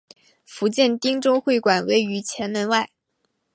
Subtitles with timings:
[0.43, 2.89] 福建汀州会馆位于前门外。